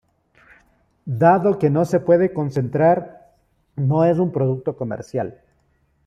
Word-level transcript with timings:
Dado 1.21 1.59
que 1.59 1.69
no 1.69 1.85
se 1.85 1.99
puede 1.99 2.33
concentrar, 2.33 3.35
no 3.75 4.03
es 4.03 4.17
un 4.17 4.31
producto 4.31 4.75
comercial. 4.75 5.41